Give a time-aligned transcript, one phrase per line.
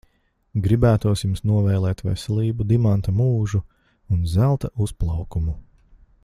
[0.67, 3.63] Gribētos jums novēlēt veselību, dimanta mūžu
[4.17, 5.57] un zelta uzplaukumu.